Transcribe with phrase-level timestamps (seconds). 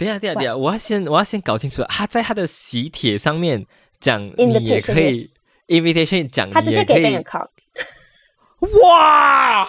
[0.00, 3.66] 等一下，等一下，等下，我要先我要先搞清楚，他在他的喜帖上面
[4.00, 5.30] 讲你也可以
[5.68, 7.48] invitation 讲，他直接给 bank account。
[8.82, 9.68] 哇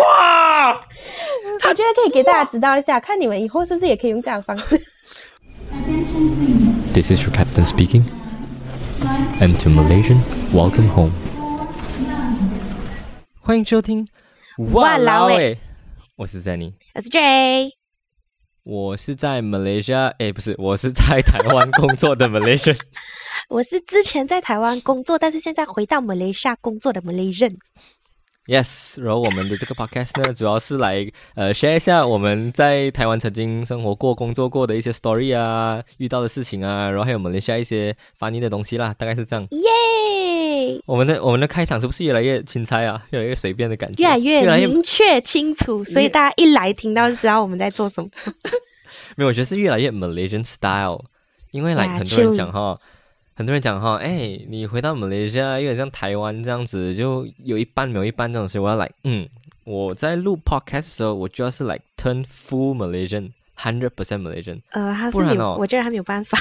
[0.00, 0.72] 哇！
[1.64, 4.80] 我觉得可以给大家知道一下，看你们以后是不是也可以用这样的方式。
[6.94, 8.04] This is your captain speaking.
[9.40, 10.22] And to Malaysians,
[10.52, 11.12] welcome home.
[13.40, 14.06] 欢迎收听。
[14.72, 15.58] 哇老伟，
[16.16, 17.77] 我是 Zenny，我是 J，
[18.68, 22.78] 我是在 Malaysia，哎，不是，我是在台湾工作的 Malaysian。
[23.48, 27.56] 我是之前在台湾工作，但是现在回到 Malaysia 工作的 Malaysian。
[28.48, 39.46] Yes，然后我们的这个 podcast 呢，主要是来呃 share 一下我们在台湾曾经生活过、工作过的一些 story 啊，遇到的事情啊，然后还有马来西亚一些发音的东西啦，大概是这样。
[39.50, 40.80] 耶！
[40.86, 43.04] 我们的我们的开场是不是越来越轻彩啊？
[43.10, 48.08] 越来越随便的感觉，越来越明确清楚，所以大家一来听到就知道我们在做什么。
[49.16, 51.04] 没有，我觉得是越来越 Malaysian style，
[51.50, 52.78] 因为来很多人讲哈。
[53.38, 58.58] 很多人讲哈，哎，你回到马来西亚有点像台湾这样子，就有一半没有一半这种事。
[58.58, 59.28] 我要来，嗯，
[59.62, 64.60] 我在录 podcast 的时候，我主要是 like turn full Malaysian，hundred percent Malaysian。
[64.70, 66.36] 呃，他是没有，我觉得他没有办法。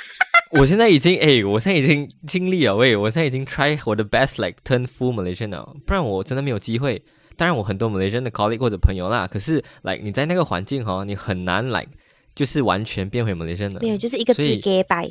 [0.58, 7.02] 我现在已经，哎，我现在已经尽力了，喂，我现在已经 try 我的 best like turn full Malaysian 了，不然我真的没有机会。
[7.36, 11.88] 当然，我很多 Malaysian 的 colleague 或者朋友啦，可是 like 你在那个环境哈，你很难 like
[12.34, 13.80] 就是完全变回 Malaysian 的。
[13.82, 15.06] 没有，就是一个字给白。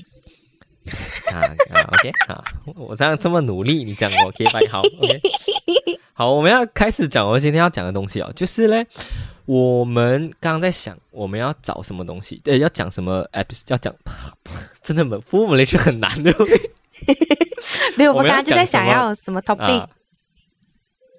[1.34, 1.40] 啊
[1.72, 2.44] 啊，OK，好，
[2.76, 5.22] 我这样这么努力，你讲我可以摆好，OK，
[6.14, 8.84] 好，我们要开始讲我们今天要讲的东西哦，就是呢，
[9.46, 13.94] 我们刚刚在想我们要找什么东西，对，要讲什么 episode，要讲，
[14.82, 15.20] 真的吗？
[15.26, 16.34] 服务们来是很难的，
[17.96, 19.88] 没有，我们刚刚就在想要什么 topic，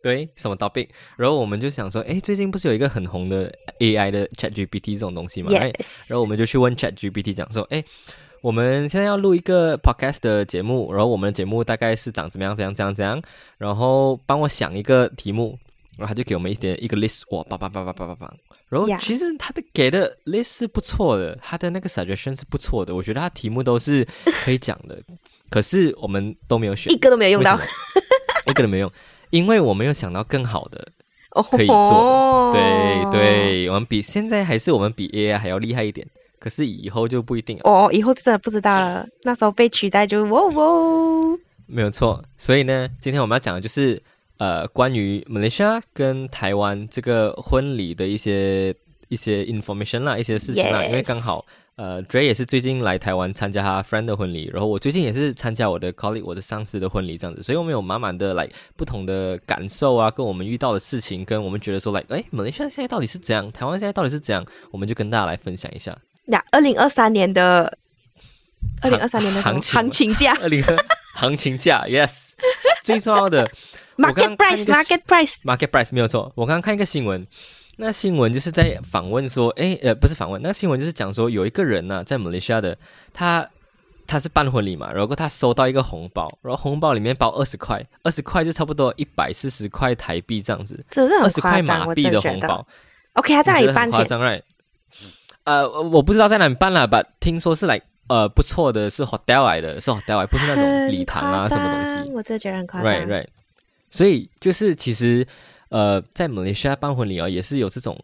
[0.03, 7.84] 对，什么 topic，然后我们就想说，哎，最近不是有一个很红的 AI 的 ChatGPT 这种东西嘛，然后我们就去问 ChatGPT 讲说，哎。
[8.41, 12.56] 我们现在要录一个 podcast 的节目，然后我们的节目大概是长怎么样？
[12.56, 12.75] 怎样？
[12.75, 12.94] 怎样？
[12.94, 13.20] 怎样？
[13.56, 15.59] 然后帮我想一个题目，
[15.97, 18.34] 然后他就给我们一点一个 list，哇，叭叭叭叭叭叭叭。
[18.69, 24.06] 然后其实他的给的 list 是不错的，他的那个 suggestion 是不错的，我觉得他题目都是
[24.44, 24.97] 可以讲的。
[25.50, 27.59] 可是我们都没有选，一个都没有用到，
[28.47, 28.91] 一个都没用，
[29.31, 30.87] 因为我没有想到更好的
[31.50, 32.50] 可以做。
[32.53, 36.06] 对对，我们比现在还是我们比 AI 还要厉害一点。
[36.38, 39.06] 可是以后就不一定哦，以后真的不知道了。
[39.22, 42.22] 那时候被取代就哇哇，没有错。
[42.37, 44.00] 所以呢，今天我们要讲的就是
[44.38, 48.75] 呃，关于马来西亚跟台湾这个婚礼的一些
[49.09, 50.84] 一些 information 啦，一些事情啦。
[50.84, 51.44] 因为刚好
[51.75, 65.97] 呃，Dray 也是最近来台湾参加他 friend 的婚礼，然后我最近也是参加我的 colleague 我的上司的婚礼这样子，所以我们有满满的来不同的感受啊，跟我们遇到的事情，跟我们觉得说来，哎，马来西亚现在到底是怎样，台湾现在到底是怎样，我们就跟大家来分享一下。
[66.31, 67.78] 那二零二三年的
[68.83, 70.62] 二零二三年的行情行情价，二零
[71.15, 72.33] 行情价， yes，
[72.83, 73.49] 最重要的
[73.97, 76.31] market price，market price，market price 没有错。
[76.34, 77.27] 我刚刚看一个新闻，
[77.78, 82.77] 那新闻就是在访问说，哎，呃，不是访问，那新闻就是讲说有一个人呢，在马来西亚的，
[83.15, 83.49] 他
[84.06, 92.67] 他是办婚礼嘛，然后他收到一个红包，然后红包里面包二十块，二十块就差不多一百四十块台币这样子，这是二十块马币的红包。
[93.15, 94.06] OK，他在哪里办钱？
[95.48, 97.03] 呃，我不知道在哪里办了吧？
[97.20, 102.10] 听说是来呃不错的，是 hotel 来的，是 hotel 不是那种礼堂啊什么东西。
[102.12, 102.92] 我真的觉得很夸张。
[102.92, 103.26] Right, right。
[103.88, 105.26] 所以就是其实
[105.70, 107.98] 呃，在马来西亚办婚礼啊，也是有这种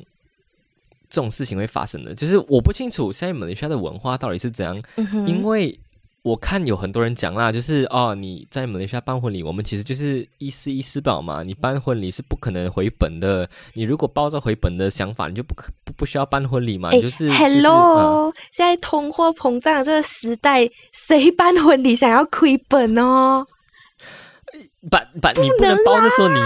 [1.10, 2.15] 这种事情会发生的。
[2.15, 4.83] 就是我不清楚现在马来西亚的文化到底是怎样，
[5.27, 5.78] 因为。
[6.25, 11.43] 我看有很多人讲啦，就是哦，你在马来西亚办婚礼，我们其实就是一丝一丝宝嘛。
[11.43, 16.91] 你办婚礼是不可能回本的，你如果抱着回本的想法，你就不可不不需要办婚礼嘛。
[16.93, 23.47] 就是 Hello，现在通货膨胀这个时代，谁办婚礼想要亏本哦？
[24.91, 26.41] 把把你不能包着说你，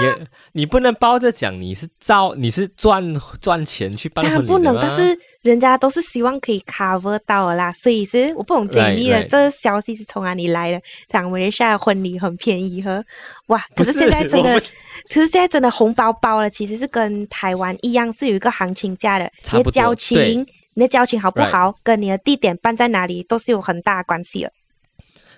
[0.52, 3.02] 你不能包着讲你是造你是赚
[3.40, 10.80] 赚钱去办婚礼不能，但是人家都是希望可以 cover 到啦，所以是我不懂建议的，这消息是从哪里来的？
[11.08, 13.04] 讲马来西亚婚礼很便宜和
[13.46, 14.60] 哇，可是现在真的，
[15.08, 19.30] 可是现在真的红包包了，其实是跟台湾一样，是有一个行情价的。
[19.52, 24.52] 你的交情，你的交情好不好，跟你的地点办在哪里，都是有很大关系的。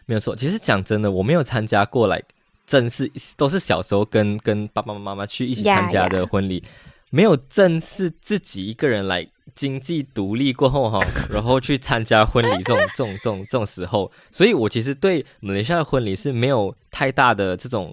[0.05, 2.23] 没有错，其实讲真的，我没有参加过来。
[2.70, 6.62] 正式都是小时候跟跟爸爸妈妈去一起参加的婚礼，
[7.11, 9.26] 没有正式自己一个人来
[9.56, 11.00] 经济独立过后哈，
[11.34, 17.93] 然后去参加婚礼这种这种这种这种时候，所以我其实对马来西亚的婚礼是没有太大的这种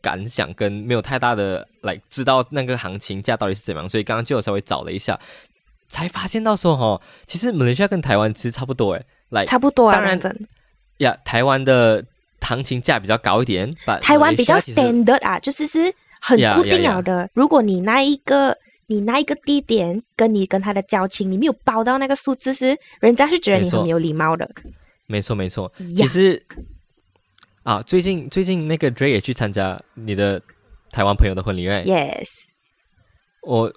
[0.00, 5.18] 感想，跟没有太大的来知道那个行情价到底是怎么样，所以刚刚就有稍微找了一下，
[5.88, 10.46] 才发现到说哈，其实马来西亚跟台湾其实差不多诶，来差不多啊，当然真。
[10.98, 12.04] 呀，台湾的
[12.44, 17.28] 行情价比较高一点，把台湾比较 standard 啊，就是是很呀固定的。
[17.34, 18.56] 如果你那一个
[18.86, 24.48] 你那一个地点跟你跟他的交情，你没有包到那个数字是，人家是觉得你很没有礼貌的。
[25.06, 26.46] 没错没错，呀其实
[27.62, 30.40] 啊，最近最近那个 Dray 也去参加你的
[30.90, 32.28] 台湾朋友的婚礼，right？Yes，
[33.42, 33.72] 我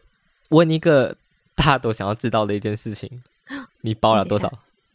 [0.49, 1.15] 问一个
[1.55, 3.21] 大家都想要知道的一件事情，
[3.81, 4.51] 你包了多少？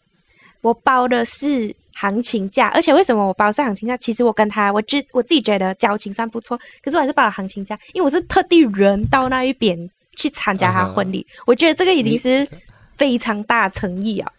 [0.62, 3.96] 我包的是行情价，而且为什么我包的是行情价？
[3.96, 9.78] 其实我跟他，我自我自己觉得交情算不错，可是我还是包了行情价，因为我是特地人到那一边
[10.16, 12.48] 去参加他婚礼，我觉得这个已经是
[12.96, 14.30] 非常大诚意啊。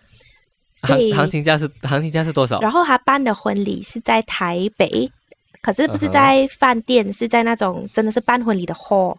[0.76, 2.60] 所以行行情价是行情价是多少？
[2.60, 5.10] 然后他办的婚礼是在台北，
[5.62, 9.16] 可是不是在饭店，是在那种真的是办婚礼的 hall。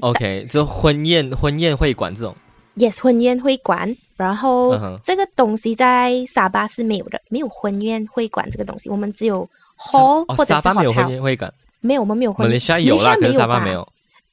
[0.00, 2.34] OK，就婚宴婚宴会馆这种。
[2.76, 3.96] Yes，婚宴会馆。
[4.16, 13.72] 然后、这个东西在沙巴是没有的，没有婚宴会馆这个东西，我们只有 hall、哦，或者是沙巴没有婚宴会馆，没有，我们没有婚马来西亚有啦，可是沙巴没。
[13.72, 13.86] 有。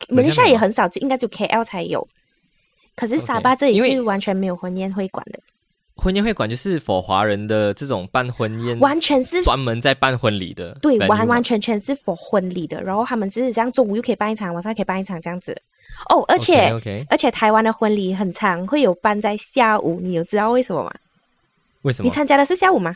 [0.10, 2.08] 马来西亚也很少，就应该就 KL 才有。
[2.96, 5.40] 可是沙巴这里是完全没有婚宴会馆的，
[5.96, 10.78] 婚宴会馆就是否华人的这种办婚宴，完全是专门在办婚礼的。
[10.82, 12.82] 对，完完全全是 for 婚礼的。
[12.84, 15.60] 然后他们是这样，中午又可以办一场，晚上可以办一场这样子。
[16.10, 20.92] 哦，而且 OK，而且台湾的婚礼很长，会有办在下午，你有知道为什么吗？
[21.84, 22.08] 为什么？
[22.08, 22.96] 你参加的是下午吗？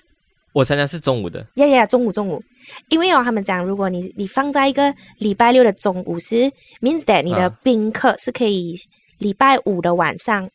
[0.53, 1.45] 我参加是中午的。
[1.55, 2.41] 呀呀，中午中午，
[2.89, 6.35] 因为哦，他们讲，如果你你放在一个礼拜六的中午是
[6.81, 8.75] means that 你的啊宾客是可以
[9.17, 10.49] 礼拜五的晚上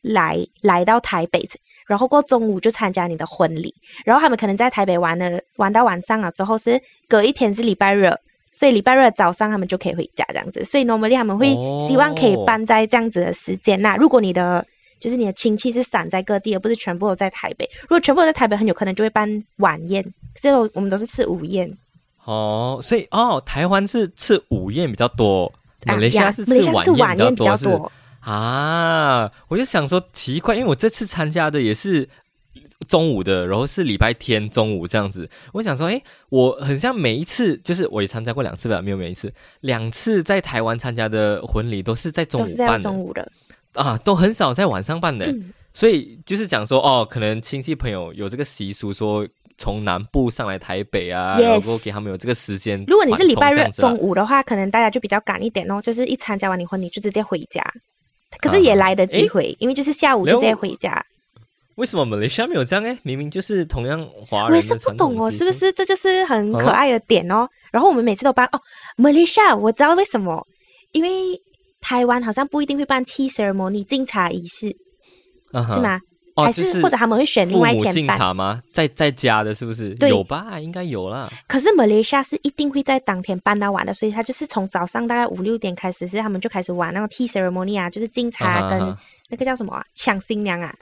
[0.00, 1.46] 来来到台北，
[1.86, 8.10] 然后过中午就参加你的婚礼，然后他们可能在台北玩了玩到晚上了之后是隔一天是礼拜日，
[8.52, 14.64] 所以礼拜日的早上他们就可以回家这样子，所以 normally 他们会哦希望可以办在这样子的时间那如果你的
[15.00, 17.68] 就是你的亲戚是散在各地，而不是全部都在台北。
[17.82, 20.00] 如果全部都在台北，很有可能就会办晚宴。
[20.00, 21.76] 可是我们都是吃午宴，
[22.24, 25.52] 哦，所以哦，台湾是吃午宴比较多，
[25.86, 27.90] 马啊来西亚是马来西亚是晚晚宴比较多。
[28.20, 32.08] 啊，我就想说奇怪，因为我这次参加的也是
[32.88, 35.28] 中午的，然后是礼拜天中午这样子。
[35.52, 43.30] 我想说，诶，我很像每一次，就是我也参加过两次吧，没有每一次，两次在台湾参加的婚礼都是在中午办的中午的，
[43.74, 45.26] 啊，都很少在晚上办的。
[45.26, 49.26] 嗯所以就是讲说，哦，可能亲戚朋友有这个习俗，说
[49.56, 52.84] 从南部上来台北啊然后给他们有这个时间。
[52.86, 57.64] 如果你是礼拜日中午的话，可能大家就比较赶一点哦，就是一参加完你婚礼就直接回家。
[58.38, 61.02] 可是也来得及回，因为就是下午就直接回家。
[61.76, 62.96] 为什么马来西亚没有这样哎？
[63.02, 65.72] 明明就是同样华我也是不懂哦，是不是？
[65.72, 67.48] 这就是很可啊爱的点哦。
[67.70, 68.60] 然后我们每次都办哦，
[68.96, 70.46] 马来西亚我知道为什么，
[70.92, 71.08] 因为
[71.80, 74.76] 台湾好像不一定会办 tea ceremony 敬茶仪式，
[75.52, 76.00] 啊是吗？
[76.34, 78.62] 哦，还就是或者他们会选另外一天办？
[78.72, 79.94] 在在家的是不是？
[79.96, 81.30] 对有吧，应该有啦。
[81.46, 88.96] 可是马来西亚是一定会在当天办到晚的，所以他就是从早上大概五六点开始，是他们就开始玩那个 tea ceremony 啊，就是敬茶跟
[89.28, 90.74] 那个叫什么啊，抢新娘啊，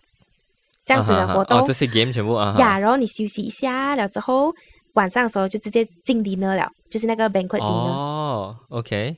[0.91, 2.77] 这样子的活动哦，这些 game 全部啊呀。
[2.77, 4.53] 然后你休息一下了之后，
[4.95, 7.63] 晚上的时候就直接进 dinner 了，就是那个 banquet dinner。
[7.63, 9.17] 哦，OK，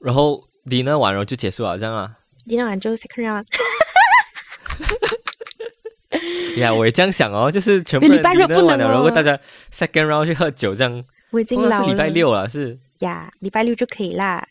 [0.00, 2.12] 然后 dinner 完然后就结束了，这样啊
[2.46, 3.44] ？dinner 完就 second round，
[6.60, 9.36] 呀，我也这样想哦，就是全部人礼拜日 dinner 完了，不能哦然后大家
[9.72, 11.04] second round 去喝酒，这样。
[11.32, 11.84] 我已经老了。
[11.84, 14.46] 是礼拜六了，是呀，礼拜六就可以啦。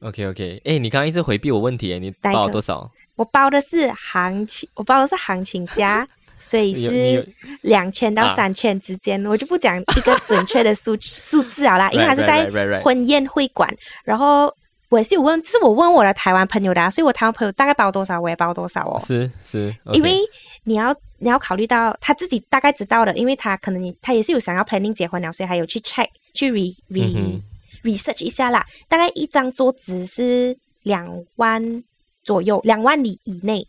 [0.00, 0.60] OK OK。
[0.66, 2.90] 哎，你刚刚一直回避我问题，你报了多少？
[3.16, 6.06] 我包的是行情，我包的是行情价，
[6.38, 7.26] 所以是
[7.62, 12.46] 两千到啊三千之间，我就不讲一个准确的数 数字好啦，因为它是在.
[12.82, 13.68] 婚宴会馆，
[14.04, 14.54] 然后
[14.88, 19.02] 我也是有问，是我问我的台湾朋友的、啊，所以我台湾朋友大概包多少，我也包多少哦。
[19.04, 20.20] 是是，因为
[20.64, 27.42] 你要你要考虑到他自己大概知道的，因为他可能你他也是有想要 planning 结婚了，所以还有去 check 去 re 嗯 re、哼
[27.82, 28.64] research 一下啦。
[28.88, 31.82] 大概一张桌子是两万
[32.26, 33.66] 左右，两万里以内。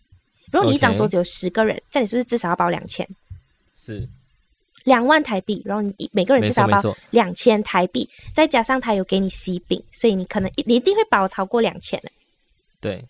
[0.52, 3.08] 如果你一张桌子有十个人，这样你是不是至少要包两千？
[3.74, 4.06] 是
[4.84, 12.12] 两万台币，然后你一每个人至少要包两千台币，再加上他有给你喜饼，所以你可能一你一定会包超过两千的
[12.82, 13.08] 对。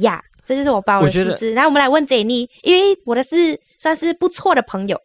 [0.00, 0.20] 呀。
[0.44, 1.52] 这就是我包的数字。
[1.52, 4.98] 然后我们来问 Jenny，因为我的是算是不错的朋友。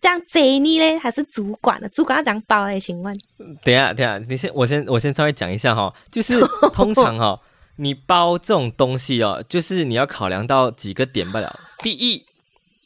[0.00, 1.86] 这样 Jenny 呢，还是主管的？
[1.90, 2.80] 主管要怎样包嘞？
[2.80, 3.14] 请问？
[3.62, 6.40] 等一下，等一下，你先，我先，我先稍微讲一下哈，就是
[6.72, 7.38] 通常哈，
[7.76, 11.58] 你包这种东西哦，就是你要考量到几个点不了。
[11.78, 12.24] 第一，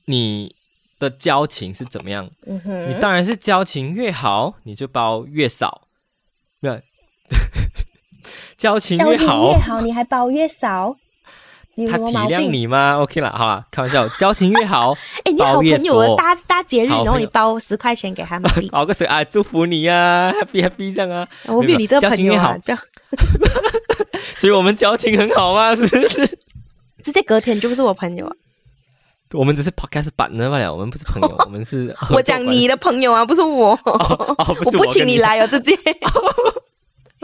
[0.06, 0.54] 你
[0.98, 2.30] 的交情是怎么样？
[2.46, 5.82] 嗯哼，你当然是交情越好，你就包越少。
[6.60, 6.80] 没有，
[8.56, 10.96] 交 情交情越好越，好，你还包越少。
[11.84, 14.92] 他体谅你吗？OK 了，好了，开玩笑， 交情越好，
[15.24, 19.22] 哎，你好朋友，大大节日，然后你包十块钱给他们， 包个谁啊？
[19.24, 21.28] 祝福你呀，Happy Happy 这样啊！
[21.46, 22.56] 我比你这个朋友好，
[24.38, 25.74] 所以我们交情很好吗？
[25.76, 26.26] 是不是？
[27.02, 28.32] 直接隔天就不是我朋友啊！
[29.32, 31.94] 我们只是 Podcast 版的罢了，我们不是朋友，我们是。
[32.10, 35.76] 我讲你的朋友啊，不是我，我不请你来哦，直接。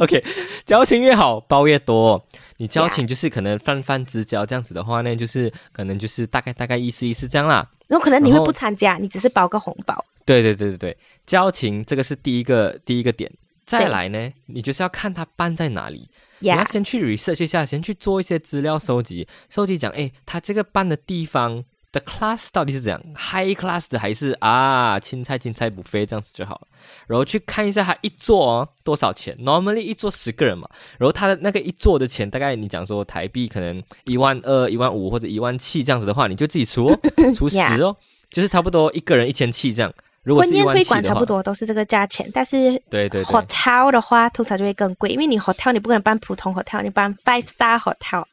[0.02, 0.24] OK，
[0.64, 2.26] 交情越好，包越多。
[2.56, 7.70] 你交情就是可能泛泛之交这样子的话呢，就是可能就是大概大概意思意思这样啦。
[7.86, 10.04] 然后可能你会不参加，你只是包个红包。
[10.24, 13.30] 对对对对对，交情这个是第一个第一个点。
[13.64, 16.10] 再来呢，你就是要看他办在哪里。
[16.40, 21.64] 你要先去 research 一下，先去做一些资料收集，收集讲，哎，他这个办的地方。
[21.92, 26.62] 的 class 到底是怎样？high class 的还是啊青菜青菜不飞这样子就好了。
[27.06, 30.66] 然后去看一下他一坐多少钱？Normally 一坐十个人嘛，
[30.98, 36.98] 然后他的那个一坐的钱大概你讲说台币可能一万二、一万五或者一万七这样子的话，你就自己出哦，
[37.36, 37.94] 出十哦，
[38.30, 39.92] 就是差不多一个人一千七这样。
[40.22, 48.24] 如果婚宴会馆差不多都是这个价钱，但是对对 hotel 的话通常就会更贵，因为你 hotel 你不可能办普通 hotel，你办 five star hotel。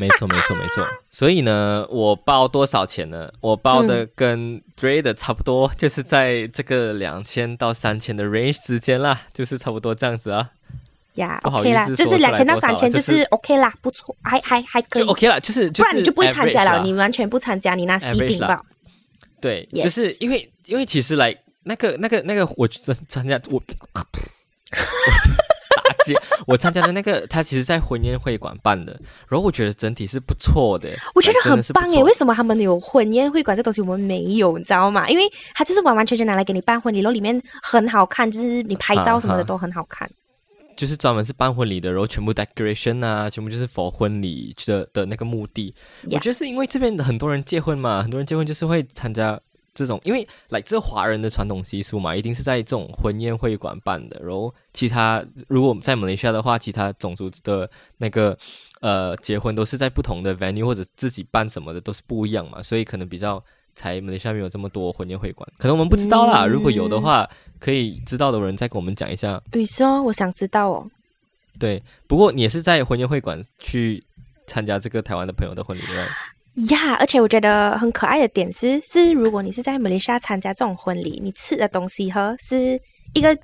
[0.00, 0.86] 没错，没错，没错。
[1.10, 3.30] 所以呢，我报多少钱呢？
[3.40, 10.50] 我报的跟 Dray 的差不多，就是在这个两千到三千的 range 之间啦，就是差不多这样子啊。
[11.14, 18.60] 呀，OK 啦，就是两千到三千，就是 OK 啦，不错，还还还可以，OK 啦，就是不然你就不会参加了，你完全不参加，你拿 C 顶吧。
[19.40, 23.54] 对，就是因为因为其实来那个那个那个，我参参加我。
[23.54, 23.62] 我
[26.58, 28.92] 参加的那个，他其实在婚宴会馆办的，
[29.28, 32.02] 然后我觉得整体是不错的，我觉得很棒诶。
[32.02, 34.58] 为什么他们有婚宴会馆这东西，我们没有？
[34.58, 35.08] 你知道吗？
[35.08, 40.10] 因为他就是完完全全拿来给你办婚礼，然后里面很好看，就是你拍照什么的都很好看。
[40.76, 45.72] 就是专门是办婚礼的，然后全部 decoration 啊，全部就是 for 婚礼的的那个目的。
[46.10, 49.40] 我觉得是因为这边很多人结婚嘛，很多人结婚就是会参加。
[49.74, 54.20] 这种，因为来自华人的传统习俗嘛，一定是在这种婚宴会馆办的。
[54.20, 58.38] 然后其他如果在马来西亚的话，其他种族的那个
[58.80, 63.42] 呃结婚都是在不同的 venue 或者自己办什么的都是不一样嘛，所以可能比较
[63.74, 66.46] 才马来西亚没有这么多婚宴会馆，可能我们不知道啦。
[66.46, 67.28] 如果有的话，
[67.58, 69.42] 可以知道的人再跟我们讲一下。
[69.52, 70.88] 你说，我想知道哦。
[71.58, 74.02] 对，不过你也是在婚宴会馆去
[74.46, 75.96] 参加这个台湾的朋友的婚礼对
[76.70, 82.80] 呀，而且我觉得很可爱的点是，是如果你是在马来西亚参加这种婚礼，你吃的东西和是
[83.12, 83.36] 一个，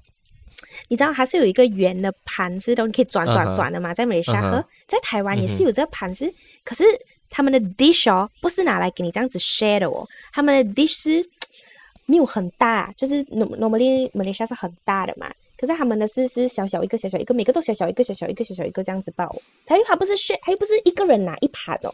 [0.87, 6.33] 你知道它是有一个圆的盘子，都可以转转转的嘛，在马来西亚和在台湾也是有这个盘子，
[6.65, 6.85] 可是
[7.29, 11.29] 他们的 dish 哦，不是拿来给你这样子 share 的哦，他们的 dish 是
[12.07, 19.35] 没有很大，就是 normally 马来西亚是很大的嘛，可是他们的是是小小一个小小一个，每个都小小一个小小一个小小一个这样子包，
[19.67, 21.93] 他又他不是 share，他又不是一个人拿一盘哦。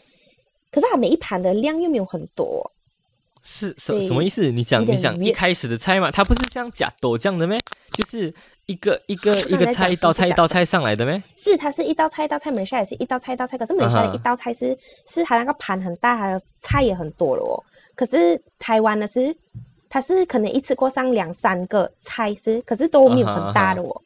[0.77, 2.71] 可是它每一盘的量又没有很多，
[3.43, 4.53] 是什什么意思？
[4.53, 7.59] 你讲你讲一开始的菜嘛，它不是像假豆酱的咩？
[7.93, 8.35] 就是
[8.67, 11.23] 一个一个一个菜一道菜一道菜上来的咩？
[11.35, 13.57] 是，它是一道菜一道菜，美下也是一道菜一道菜。
[13.57, 17.57] 可是美下的一道菜是是它那个盘很大，它的菜也很多了哦。
[17.95, 19.35] 可是台湾的是，
[19.89, 24.03] 它是可能一次过上两三个菜是，可是都没有很大的哦。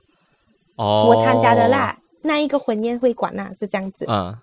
[0.76, 4.04] 哦，我参加的啦，那一个婚宴会馆呐是这样子。
[4.08, 4.38] 嗯。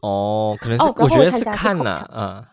[0.00, 2.44] 哦，可能是我觉得是看呐，嗯，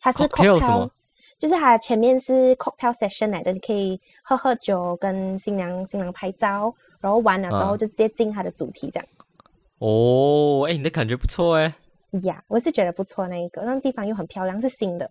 [0.00, 0.90] 它是 cocktail，
[1.38, 9.08] 就是它前面是 cocktail session 来的，你可以喝喝酒，跟新娘新郎拍照，然后完了之后就直接进它的主题这样。
[9.78, 11.74] 哦，哎，你的感觉不错哎。
[12.22, 15.10] 呀，我是觉得不错那一个，那个地方又很漂亮，是新的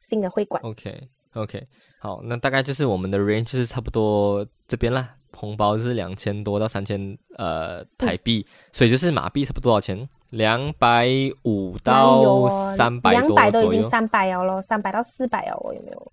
[0.00, 0.62] 新的会馆。
[0.62, 1.66] OK，OK，
[1.98, 5.14] 好，那大概就是我们的 range 是差不多这边啦。
[5.32, 10.08] 红包是两千多到三千呃台币，所以就是马币差不多多少钱？
[10.36, 11.08] 两百
[11.44, 16.12] 五到三百多，两百都已经三百哦咯，三百到四百哦，有没有？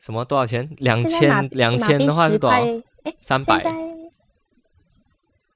[0.00, 0.68] 什么多少钱？
[0.78, 2.56] 两千两千的话是多少？
[2.56, 3.64] 哎，三百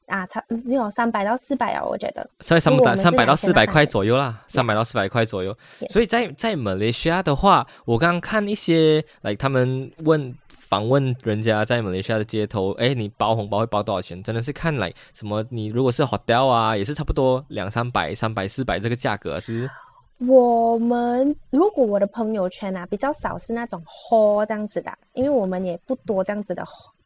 [0.07, 2.29] 啊，差有三百到四百哦，我觉得。
[2.39, 5.57] 所以三百三百到四百块左右啦，三百到四百块左右。
[5.91, 10.33] 所以在在马来西亚的话，我刚刚看一些来他们问。
[10.69, 14.21] 访问人家在马来西亚的街头，哎，你包红包会包多少钱？
[14.23, 15.45] 真的是看来什么？
[15.49, 19.71] 你如果是 hotel 啊，也是差不多两三百、三百、四百这个价格，是不是？
[20.19, 26.65] 我们如果我的朋友圈啊比较少是那种 hall 这样子的，因为我们也不多这样子的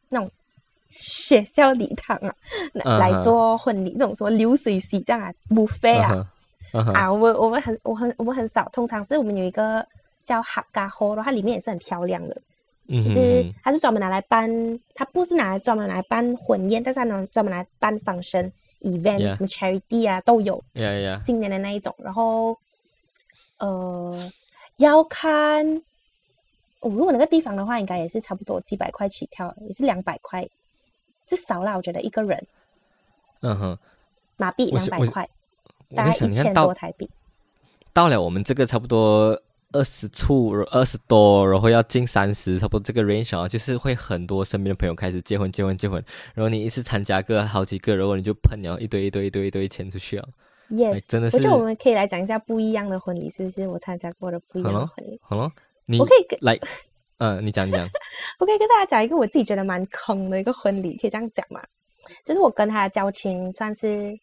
[0.09, 0.31] 那种
[0.87, 2.33] 学校礼堂啊
[2.73, 6.25] 来做婚礼，那种什么流水席这样啊，buffet 啊
[6.93, 9.85] 啊，我我们很我很我们很少，通常是我们有一个
[10.25, 12.41] 叫哈嘎 hall，它里面也是很漂亮的。
[12.91, 14.49] 就是它是专门拿来搬，
[14.93, 20.61] 它不是拿来专门来办婚宴，但是它能专门来办房生，event，什么 charity 啊都有。
[21.17, 22.57] 新年的那一种，然后
[23.59, 24.31] 呃
[24.77, 25.65] 要看，
[26.81, 30.45] 哦，如果那个地方的话，应该也是差不多几百块起跳，也是两百块，
[31.25, 32.45] 至少啦，我觉得一个人。
[33.41, 33.77] 嗯哼，
[34.35, 35.29] 马币两百块，
[35.95, 37.09] 大概一千多台币。
[37.93, 39.41] 到了我们这个差不多
[39.73, 50.27] 二十处二十多，然后要进三十，差不多这个 range 啊，就是会很多身边的朋友开始结婚结婚结婚，然后你一次参加个好几个，然后你就喷了一堆一堆一堆一堆钱出去啊。
[50.69, 51.37] Yes，真的是。
[51.37, 53.67] 我觉得我们可以来讲一下不一样的婚礼，是不是？
[53.67, 55.19] 我参加过的不一样的婚礼。
[55.21, 55.51] 好了，
[55.85, 56.57] 你我可以来，
[57.17, 57.81] 嗯，你讲你讲。
[58.39, 61.61] 我可以跟大家讲一个我自己觉得蛮坑的一个婚礼，可以这样讲嘛？
[62.25, 64.17] 就是我跟他的交情算是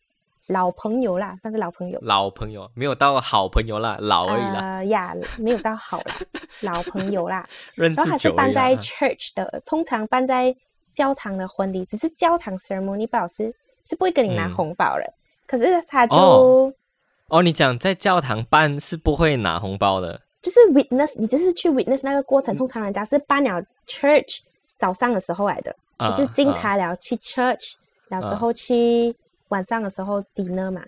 [0.49, 1.99] 老朋友啦，算是老朋友。
[2.03, 4.59] 老朋友没有到好朋友啦，老而已啦。
[4.61, 6.15] 呃呀，没有到好啦，
[6.63, 7.49] 老朋友啦。
[7.75, 10.55] 然后还是办在 church 的，通常办在
[10.93, 13.55] 教堂的婚礼，只是教堂 ceremony 不老师
[13.87, 15.05] 是不会跟你拿红包的。
[15.47, 16.17] 可是他就
[17.29, 22.57] 哦，你讲在教堂办是不会拿红包的，就是 witness，你就是去 witness 那个过程。
[22.57, 24.39] 通常人家是办了 church
[24.79, 25.75] 早上的时候来的。
[26.01, 27.73] 就是进茶了去 church，
[28.11, 29.13] 了之后去
[29.49, 30.83] 晚上的时候 dinner 嘛，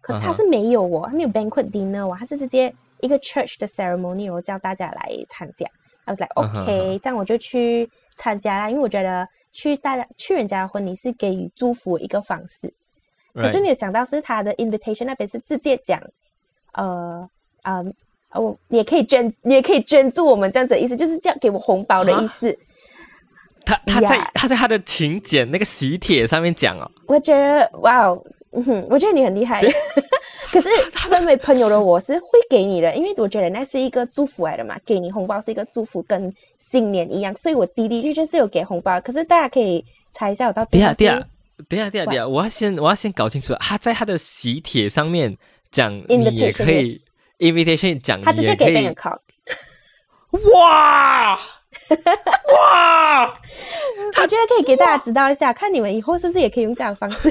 [0.00, 5.66] 可是他是没有哦，他没有 banquet dinner 哦，他是直接一个 church 的 ceremony，然后叫大家来参加。
[6.04, 12.72] I was like OK，这样我就去参加啦，因为我觉得去大家去人家的婚礼是给予祝福一个方式。
[13.34, 15.98] 可是没有想到是他的 invitation 那边是直接讲，
[16.72, 17.26] 呃，
[17.62, 17.84] 呃，
[18.34, 22.54] 我你也可以捐，你也可以捐助我们这样子的意思，就是这样给我红包的意思。
[23.64, 28.24] 他他在他在他的请柬那个喜帖上面讲哦，我觉得哇哦，
[28.88, 29.62] 我觉得你很厉害。
[30.52, 30.68] 可是
[31.08, 39.00] 身为朋友的我是会给你的，因为我觉得那是一个祝福来的嘛，给你红包是一个祝福，跟新年一样，所以我的的确确是有给红包。
[39.00, 41.14] 可是大家可以猜一下，我到等下等下
[41.68, 45.34] 等下等下等下，我要先我要先搞清楚，他在他的喜帖上面
[45.70, 47.00] 讲你也可以
[47.38, 49.18] invitation 讲，他直接给别人考，
[50.32, 51.40] 哇！
[52.54, 53.26] 哇！
[54.20, 57.28] 我觉得可以给大家指导一下，看你们以后是不是也可以用这样的方式。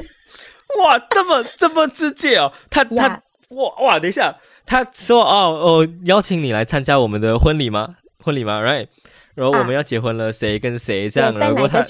[0.82, 2.52] 哇，这么这么直接哦！
[2.70, 3.98] 他他哇哇！
[3.98, 7.96] 等一下，他说哦哦，邀请你来参加我们的婚礼吗？
[8.22, 8.88] 婚礼吗？Right？
[9.34, 11.32] 然后我们要结婚了，谁跟谁这样？
[11.32, 11.82] 如果他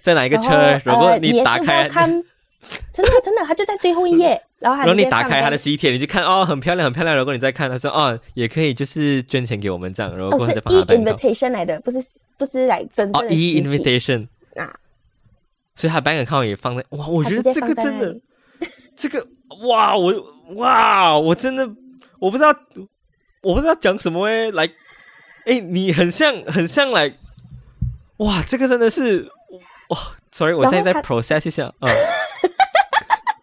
[0.00, 0.80] 在哪一个车？
[0.84, 1.88] 如果你打开。
[2.92, 7.16] 真的真的，他就在最后一页， 然后然后你打开他的 C T，，你就看哦，很漂亮很漂亮。
[7.16, 11.98] 如果你再看，他说哦，也可以就是捐钱给我们这样，然后过后再放他 invitation 来的，不是
[12.38, 14.72] 不是来真正的 e invitation 啊。
[15.74, 18.14] 所以他 bank account 也放在哇，我觉得这个真的，
[18.94, 19.26] 这个
[19.68, 20.12] 哇，我
[20.56, 21.68] 哇，我真的
[22.18, 22.54] 我不知道，
[23.42, 24.68] 我不知道讲什么诶，来，
[25.46, 27.12] 哎，你很像很像来，
[28.18, 29.28] 哇，这个真的是
[29.88, 29.98] 哇
[30.30, 31.88] ，sorry，我现在在 process 一下啊。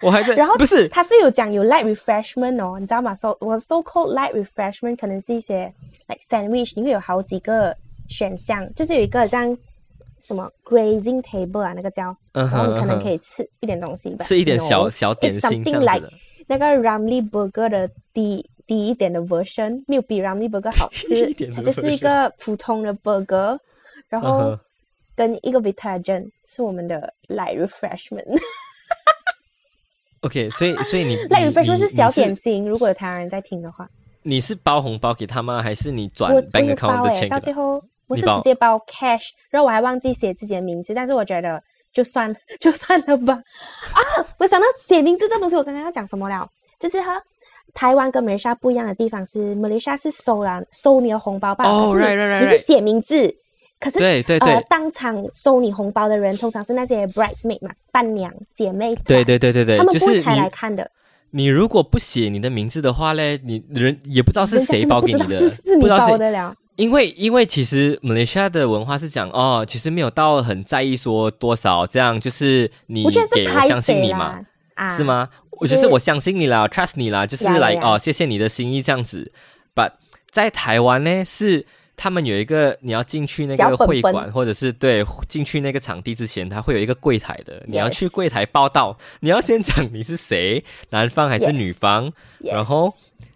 [0.01, 5.73] 我还在，然后不是，他是有讲有 light refreshment 哦，你知道吗？so 我 so called light refreshment 可能是一些
[6.07, 7.75] like sandwich，你会有好几个
[8.07, 9.57] 选项，就是有一个像
[10.21, 16.13] 什么 grazing table 啊，那个叫，然后你可能可以吃一点东西吧，吃一点小小点心这样子。
[16.47, 23.59] 那个 Ramly Burger 的低低一点的 version 没有比 Ramly Burger 好吃，它就是一个普通的 burger，
[24.07, 24.57] 然后
[25.15, 28.39] 跟一个 vitagen 是我们的 light refreshment。
[30.21, 33.89] OK，所以 所以你赖宇飞说是小点心，如果有台湾人在听的话，
[34.23, 35.61] 你是包红包给他吗？
[35.61, 37.29] 还是你转半个包的钱？
[37.29, 41.61] 到最后我是直接包 cash，然后我还忘记写自己的名字，但是我觉得
[41.93, 43.33] 就算 就算了吧。
[43.33, 43.99] 啊，
[44.37, 46.47] 我想到写名字这东西，我刚刚要讲什么了？
[46.79, 47.21] 就是和
[47.73, 53.35] 台湾跟马来西亚不一样的地方是，马来西亚是收了收你的红包吧，可是你不写名字。
[53.79, 58.93] 可是，对对对，当场收你红包的人通常是那些 bridesmaid 嘛，伴娘姐妹。
[59.05, 60.91] 对对对对对，他们不会抬来看的。
[61.31, 65.25] 你如果不写你的名字的话嘞，你人也不知道是谁包给你的，
[65.79, 66.53] 不知道包得了。
[66.75, 74.41] 因为因为其实马来西亚的文化是讲哦，其实没有到很在意说多少这样，就是你给我相信你嘛，
[74.89, 75.29] 是吗？
[75.51, 79.31] 我就是我相信你啦，trust 你啦，就是来哦，谢谢你的心意这样子。
[79.73, 79.91] But
[80.29, 81.65] 在台湾呢是。
[82.01, 87.61] 他们有一个，你要进去那个会馆，或者是对进去那个场地之前，他会有一个柜台的。
[87.67, 92.09] 你要去柜台报道，你要先讲你是谁，男方还是女方，
[92.39, 92.89] 然后，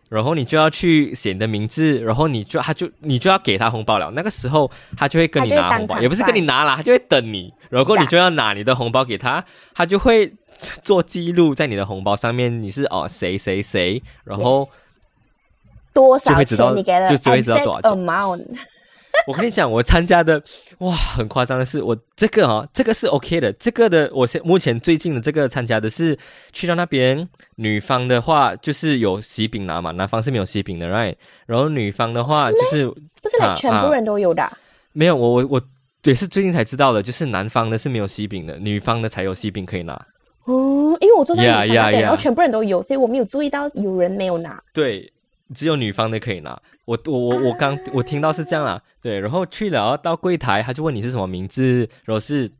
[0.08, 4.10] 然后你就要去写你的名字，然后你就他就你就要给他红包了。
[4.12, 9.44] 那个时候他就会跟你拿红包，也不是跟你拿了，他就会等你，然后你就要拿你的红包给他，
[9.76, 10.34] 他就会
[10.82, 14.66] 做记录在你的红包上面，你是哦谁谁谁，然后。
[15.94, 17.08] 多少钱你给了？
[17.08, 18.46] 就只会知道多少钱。
[19.28, 20.42] 我跟你讲，我参加的
[20.80, 26.18] 哇，很夸张的是，我这个哈，这个是 OK 的，这个的，我现目前最近的这个参加的是
[26.52, 31.16] 去到那边，女方的话就是有喜饼拿嘛，男方是没有喜饼的，right？
[31.46, 34.52] 然后女方的话就是不是来全部人都有的，
[34.94, 35.62] 没有，我我我
[36.06, 39.94] 也是最近才知道的，就是男方的是没有喜饼的，女方的才有喜饼可以拿。
[40.46, 44.60] 哦，因为我坐在女方那边，然后全部人都有，所以我没有注意到有人没有拿。
[44.74, 45.10] 对，
[45.54, 46.60] 只有女方的可以拿。
[46.86, 52.52] 我我我我刚我听到是这样啦，对，然后去了到柜台，他就问你是什么名字，然后是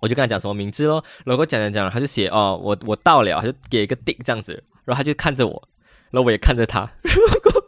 [0.00, 5.68] 我就跟他讲什么名字咯，然后讲讲讲，他就写哦，我我到了，他就给一个 tick 这样子，然后他就看着我，
[6.10, 6.90] 然后我也看着他。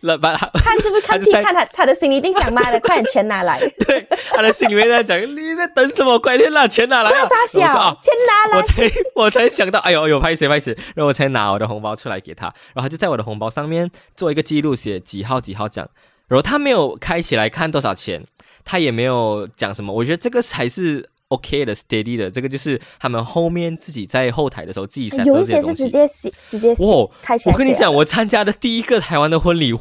[0.00, 3.58] 了把他看是不是看看他他的心里一定想妈的，快点钱拿来。
[3.86, 6.18] 对，他的心里面在讲 你在等什么？
[6.18, 7.10] 快点拿钱拿来。
[7.10, 8.58] 傻小，钱拿来。
[8.58, 15.88] 我才我才想到，哎呦哎呦，拍谁拍谁，然后我才拿我的红包出来给他，然后他就在我的红包上面做一个记录，写几号几号这样。
[16.28, 18.24] 然后他没有开起来看多少钱，
[18.64, 19.92] 他也没有讲什么。
[19.92, 21.10] 我觉得这个才是。
[21.30, 27.52] OK 的，steady 的，这个就是他们后面自己在后台的时候自己有一些是直接写，直接哇，开起来。
[27.52, 29.80] 我跟你讲，我参加的第一个台湾的婚礼，哇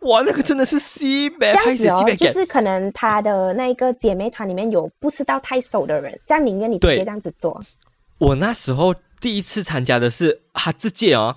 [0.00, 7.62] 哇，那个真的是西北，这样子哦，就是可能他的那一个姐妹团里面有不知道太熟的人，这样宁愿你直接这样子做。
[8.16, 11.36] 我那时候第一次参加的是他直接哦，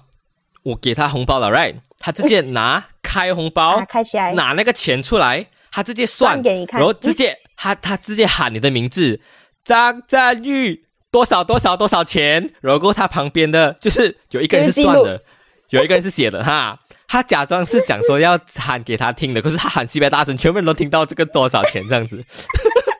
[0.63, 1.75] 我给他红包了，right？
[1.99, 5.47] 他直接 拿开红包，开起来，拿那个钱出来。
[5.73, 9.21] 他直接算给你看，然后直接他他直接喊你的名字
[9.63, 15.21] 张赞玉多少多少多少钱，然后他旁边的就是有一个人是算的，
[15.69, 22.25] 有一个人是写的哈，他假装是讲说要喊给他听的，可是他喊西北大声，全部人都听到这个多少钱这样子，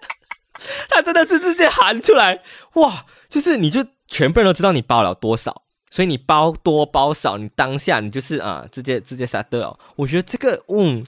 [0.89, 2.43] 他真的是直接喊出来，
[2.75, 11.03] 哇，就是你就全部人都知道你包了多少，所以你包多包少，你当下你就是啊直接直接杀的哦，我觉得这个嗯。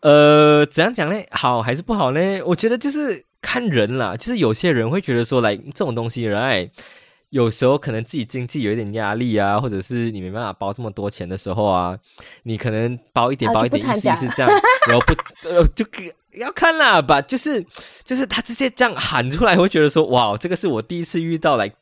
[0.00, 1.20] 呃，怎样讲呢？
[1.30, 2.20] 好还是不好呢？
[2.44, 6.70] 我觉得就是看人啦，就是有些人会觉得说，来这种东西，人爱
[7.30, 11.98] 有时候可能自己经济有一点压力啊，或者是你没办法包这么多钱的时候啊，
[12.44, 14.50] 你可能包一点包一点，意思是这样，
[14.88, 15.84] 然后不呃就
[16.38, 17.64] 要看啦吧，就是
[18.04, 21.72] 就是他直接这样喊出来，会觉得说，哇，这个是我第一次遇到来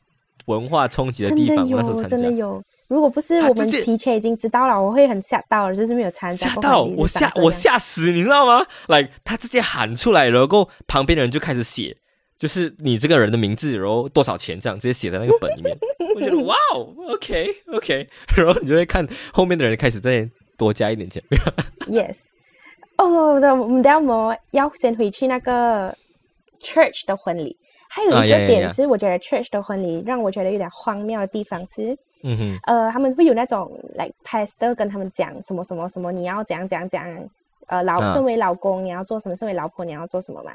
[0.45, 2.27] 文化冲击的地方，那时候参加。
[2.87, 6.49] 如果不是我们提前已经知道了，我会很吓到了，就是没有参加。
[6.49, 8.65] 吓到我吓我吓死，你知道吗？
[8.87, 11.97] 来，他直接喊出来，然后旁边的人就开始写，
[12.37, 15.75] 就是你这个人的名字，然后多少钱这样，直接写在那个本里面。
[16.15, 21.23] 我觉得哇哦，OK OK， 然后你就会看后面的人开始再多加一点钱。
[21.87, 22.17] Yes，
[22.97, 25.95] 哦，我们等下我们要先回去那个
[26.61, 27.57] church 的婚礼。
[27.89, 31.97] 还有一个点是，我觉得 church 的婚礼让我觉得有点荒谬的地方是。
[32.27, 37.29] 嗯哼，呃，他们会有那种，like pastor 跟他们讲什么什么什么，你要怎样怎样怎样，
[37.67, 40.51] 呃，老身为老公你要做什么，身为老婆你要做什么嘛？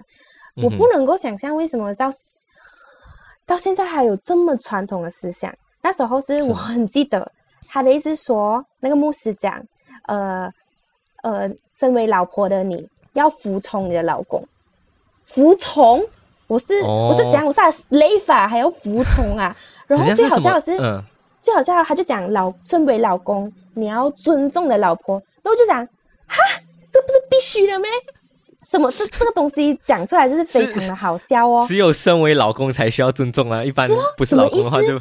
[0.57, 2.11] 我不能够想象为什么到
[3.47, 5.55] 到现在还有这么传统的思想。
[5.81, 7.31] 那时候是我很记得
[7.69, 9.63] 他的意思说，那个牧师讲，
[10.09, 10.53] 呃
[11.23, 14.45] 呃，身为老婆的你要服从你的老公，
[15.25, 16.05] 服从，
[16.49, 19.57] 我是我是讲我是雷法还要服从啊，
[19.87, 20.77] 然后最好笑的是。
[21.43, 25.85] 就好像他就讲老身为老公，你要尊重的老婆，然后就讲
[26.27, 26.37] 哈，
[26.93, 27.87] 这不是必须的吗？
[28.67, 31.65] 什么这这个东西讲出来就是非常的好笑哦。
[31.67, 35.01] 只有身为老公才需要尊重啊，一般不是老公的话就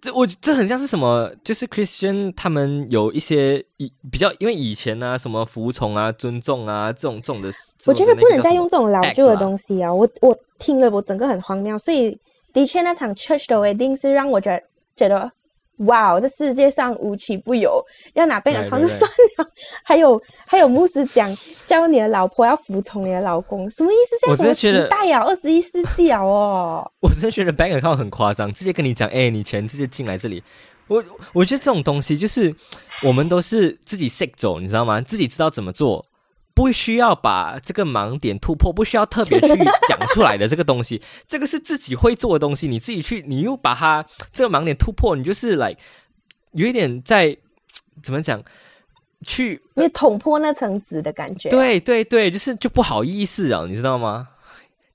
[0.00, 1.32] 这我这很像是什么？
[1.42, 7.50] 就是 Christian 他们有一些以比较，因为以前呢什么服从啊、尊重啊这种这种的，
[7.86, 9.92] 我觉得不能再用这种老旧的东西啊。
[9.92, 12.16] 我我听了我整个很荒谬，所以
[12.52, 14.62] 的确那场 church 的 wedding 是让我觉得。
[14.96, 15.30] 觉得
[15.78, 19.46] 哇，这世界上无奇不有，要拿贝尔康就算了，
[19.82, 24.30] 还有还有牧师讲，教你的老婆要服从你的老公，什么意思？
[24.30, 26.88] 我真的觉得代啊，二十一世纪啊哦！
[27.00, 30.42] 我真的觉得 bank account 很夸张，直接跟你讲，哎，你钱直接进来这里。
[30.88, 31.02] 我
[31.32, 32.54] 我觉得这种东西就是
[33.02, 35.00] 我们都是自己 sick 走，你知道吗？
[35.00, 36.04] 自己知道怎么做。
[36.54, 39.48] 不需要把这个盲点突破，不需要特别去
[39.88, 45.74] 讲出来的这个东西， 这个是自己会做的东西，你自己去，你又把它这个盲点突破，你就是来
[46.52, 47.36] 有一点在
[48.02, 48.42] 怎么讲，
[49.26, 51.48] 去因为捅破那层纸的感觉。
[51.48, 54.28] 对对对，就是就不好意思啊，你知道吗？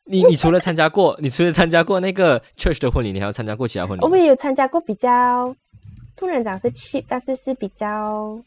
[0.06, 4.02] 你你除了参加过， 你除了参加过那个 church 的婚礼，你还有参加过其他婚礼？
[4.04, 5.56] 我们有参加过比较
[6.16, 8.40] 不能讲是 cheap，但是是比较。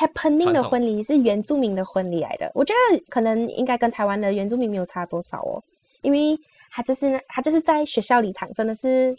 [0.00, 5.62] Happening 的婚礼是原住民的婚礼来的，我觉得可能应该跟台湾的原住民没有差多少哦，
[6.00, 6.38] 因为
[6.70, 9.14] 他就是他就是在学校礼堂，真的是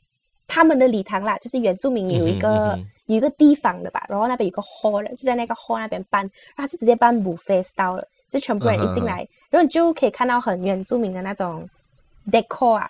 [0.48, 6.24] 他们的礼堂啦，就是原住民有一个有一个地方的吧，然后那边有个 hall，就在那个 hall 那边办，
[6.56, 9.18] 然后是直接办 buffet style 了，就全部人一进来，
[9.52, 11.70] 然后你就可以看到很原住民的那种
[12.32, 12.90] decor 啊，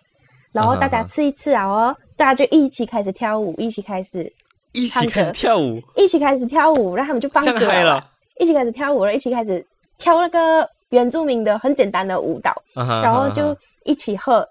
[0.54, 4.32] 然后大家吃一吃啊哦，大家就一起开始跳舞，一起开始
[4.74, 8.04] 一起开始跳舞，一起开始跳舞，然后他们就放歌了，
[8.40, 9.66] 一起开始跳舞了，一起开始
[9.98, 14.48] 跳那个原住民的很简单的舞蹈，然后就一起喝，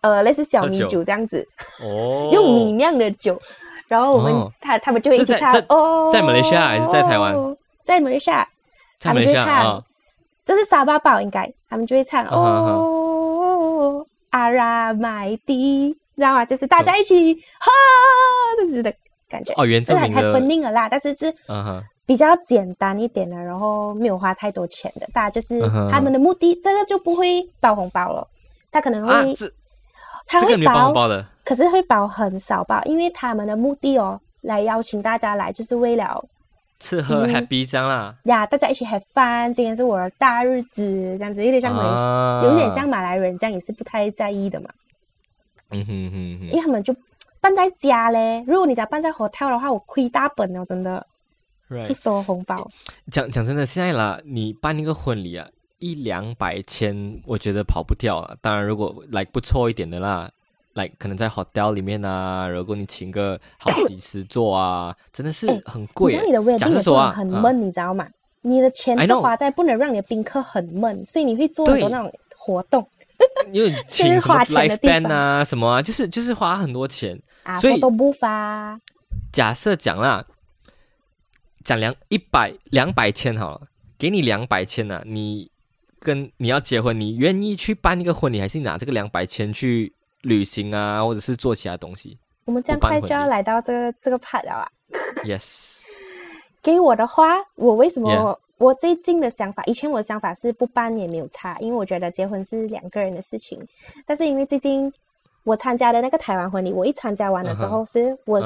[0.00, 1.46] 呃，类似小米酒这样子，
[1.82, 3.40] 哦， 用米酿的酒，
[3.88, 7.34] 然后我们他他们就会一起唱哦，在马来西亚还是在台湾？
[7.84, 8.48] 在马来西亚，
[8.98, 9.84] 他们就会唱。
[10.46, 16.44] 这是沙巴宝，应该他们就会唱哦，阿拉麦迪，知道吗？
[16.44, 17.70] 就是大家一起喝，
[18.58, 18.92] 这样子的
[19.34, 19.52] 感觉。
[19.56, 20.14] 哦，原住民
[20.62, 20.70] 的。
[20.70, 21.34] 啦，但是是
[22.06, 25.08] 比较简单一点的，然后没有花太多钱的。
[25.12, 28.26] 大家就是他们的目的，这个就不会包红包了。
[28.70, 29.34] 他可能会，
[30.26, 36.24] 他会包红包的，可是会包很少包，因为他们的目的哦，来邀请大家来，就是为了。
[36.80, 44.68] 吃喝 happy 这样啦，呀，大家一起 have fun，今天是我的大日子，这样子有点像马，有点像马来人这样，也是不太在意的嘛。
[45.70, 46.94] 嗯哼哼哼，因为他们就
[47.44, 48.42] 办在家嘞。
[48.46, 51.06] 如果你家办在 hotel 的话，我亏大本了，真的。
[51.86, 52.70] 去收红包。
[53.10, 55.46] 讲讲真的，现在啦，你办一个婚礼啊，
[55.78, 58.34] 一两百千，我觉得跑不掉啊。
[58.40, 60.30] 当然，如果来不错一点的啦。
[60.72, 66.18] 来，可能在 hotel 里面啊，如果你请个好几十座啊， 真的是很贵。
[66.24, 68.08] 你的 wedding 说啊，很闷，你知道吗？
[68.40, 72.86] 你的钱是花在不能让你的宾客很闷，所以你会做很多那种活动。
[73.52, 77.20] 因为 请什么 live band 啊，什么啊，就是就是花很多钱，
[77.60, 78.80] 所以都不发。
[79.32, 80.24] 假设讲啦，
[81.64, 85.50] 讲两一百两百千好了，给你两百千呐，你
[85.98, 89.94] 跟你要结婚，你愿意去办一个婚礼，还是拿这个两百千去？
[90.24, 92.18] 旅行啊，或者是做其他东西。
[92.46, 94.66] 我们这样快就要来到这个这个 part 了啊。
[95.22, 95.82] Yes。
[96.64, 99.62] 给我的话，我为什么我最近的想法？
[99.66, 103.60] 以前我的想法是不办也没有差，因为我觉得结婚是两个人的事情。
[104.06, 104.90] 但是因为最近
[105.42, 108.40] 我参加的那个台湾婚礼，我一参加完了之后，是我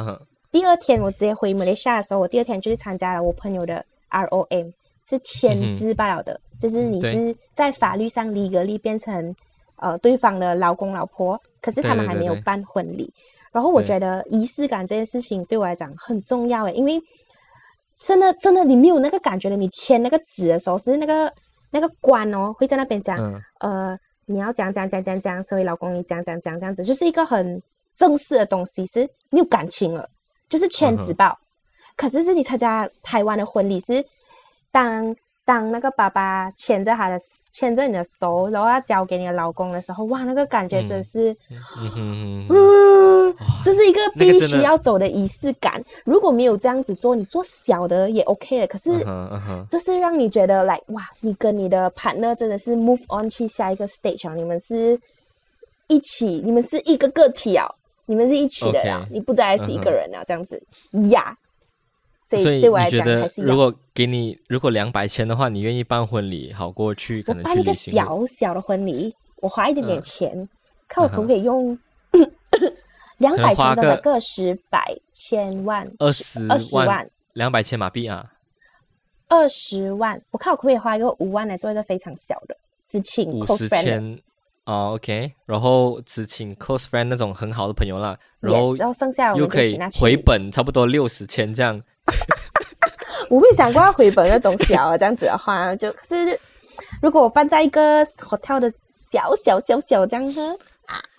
[0.50, 4.72] 第二天我直接回马来西亚的时候，我第二天就去参加了我朋友的 ROM，
[5.08, 9.32] 是签字罢了的，就是你是在法律上离格力变成
[9.76, 11.40] 呃对方的老公老婆。
[11.60, 13.08] 可是他们还没有办婚礼，
[13.52, 17.00] 然后我觉得仪式感这件事情对我来讲很重要诶，因为
[17.98, 21.32] 真的真的你没有那个感觉的，你签那个纸的时候是那个
[21.70, 23.18] 那个官哦会在那边讲，
[23.60, 27.60] 呃，你要讲讲讲讲讲，所以老公你讲讲讲这样子，就是一个很
[27.96, 30.08] 正式的东西，是没有感情了，
[30.48, 31.38] 就是签纸报。
[31.96, 34.04] 可是是你参加台湾的婚礼是
[34.70, 35.14] 当。
[35.48, 37.18] 当那个爸爸牵着他的
[37.52, 41.34] 牵着你的手，然后要交给你的老公的时候，哇，那个感觉真是，
[41.80, 42.46] 嗯，
[43.64, 45.82] 这是一个必须要走的仪式感。
[46.04, 48.66] 如果没有这样子做，你做小的也 OK 的。
[48.66, 49.04] 可是，
[49.70, 54.34] 这是让你觉得来哇，你跟你的 partner 真的是 move on 去下一个 stage 啊！
[54.34, 54.98] 你们是
[55.86, 57.66] 一起，你们是一个个体啊，
[58.06, 60.60] 你们是一起的呀，你不再是一个人啊，这样子
[61.10, 61.36] 呀。
[62.22, 67.22] 所以对我来讲还是，如果给你如果两百千的话，你愿意办婚礼好过去？
[67.22, 70.46] 可能办一个小小的婚礼，我花一点点钱，
[70.88, 71.78] 看我可不可以用
[73.18, 78.24] 两百千的个十百千万二十二十万两百千马币啊，
[79.28, 82.56] 二十万，我看我可不可以花一个五万来做一个非常小的，
[82.88, 84.18] 只请五十千
[84.66, 91.80] 哦，OK，然后只请 close friend 那种很好的朋友啦，然后然后剩下又可以回本，差不多六十千这样。
[93.28, 96.38] 我会想过要回本的东西啊，这样子的话，就可是
[97.02, 98.72] 如果我办在一个 hotel 的
[99.10, 100.58] 小小小小这样子。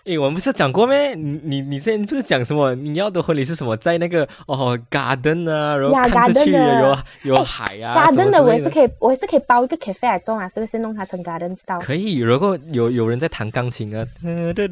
[0.04, 1.14] 诶，我们不是讲过咩？
[1.14, 2.74] 你你你之前不是讲什么？
[2.74, 3.76] 你要的婚礼是什么？
[3.76, 7.94] 在那个哦，garden 啊，然后看出去有有海啊。
[8.08, 11.78] garden 的我也是可以，我也是可以包一个 cafe 来做啊，是不是弄它成 garden style？
[11.80, 14.66] 可以，如果有有人在弹钢琴啊，那种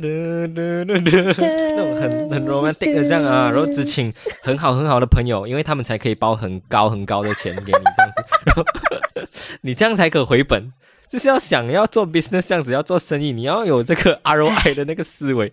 [1.95, 4.11] 很很 romantic 的这样啊， 然后只请
[4.43, 8.65] 很好很好的朋友，因为他们才可以包很高很高的钱给你这样子，然后
[9.61, 10.73] 你这样才可回本。
[11.09, 15.53] 就是要想要做 business 这样子，要做生意，你要有这个 ROI 的那个思维。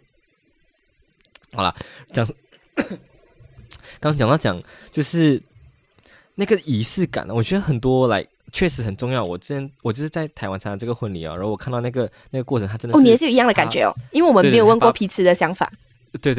[1.53, 1.73] 好了，
[2.11, 2.27] 讲
[4.01, 5.41] 刚讲到讲，就是
[6.35, 9.23] 那个仪式感，我觉得很多来确实很重要。
[9.23, 15.65] 我之前我就是在台湾参加这个婚礼啊，然后我看到那个那个过程，他真的哦，你也是有一样的感觉哦，因为我们没有问过彼此的想法。
[15.67, 15.84] 对对，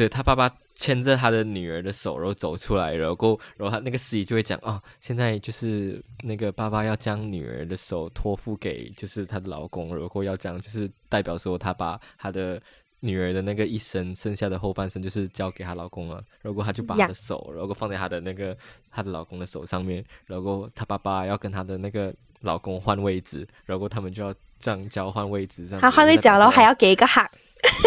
[0.09, 12.61] 他爸爸牵着他的女儿的手，然后走出来，然后，然后他那个司仪就会讲哦，现在就是那个爸爸要将女儿的手托付给就是他的老公，然后要这样，就是代表说他把他的
[12.99, 16.19] 女儿的那个一生，剩下的后半生就是交给她老公了。
[16.41, 18.57] 如果她就把她的手，然后放在她的那个
[18.89, 20.03] 她的老公的手上面。
[20.25, 22.11] 然后她爸爸要跟她的那个
[22.41, 25.81] 老公换位置，然后他们就要这样交换位置，这样。
[25.81, 27.29] 他换位置，然后还要给一个哈。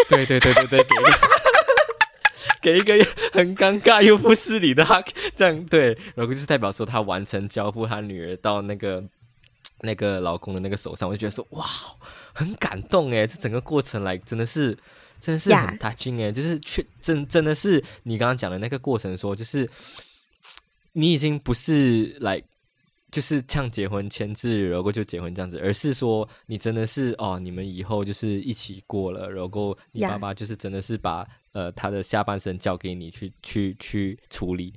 [0.09, 1.11] 对对对对对，给一个
[2.61, 2.93] 给一个
[3.33, 5.03] 很尴尬又不失礼的哈，
[5.35, 5.97] 这样对。
[6.15, 9.03] 然后就是代表说他完成交付他女儿到那个
[9.81, 11.67] 那个老公的那个手上，我就觉得说哇，
[12.33, 14.77] 很感动哎，这整个过程来真的是。
[15.19, 19.69] 真的是很 touching 哎，就是确真真的是你刚刚讲的那个过程，说就是
[20.93, 22.41] 你已经不是来
[23.11, 34.73] 就是像结婚签字，然后就结婚这样子，而是说你真的是哦，你们以后就是一起过了，然后你爸爸就是真的是把呃他的下半生交给你去去去处理。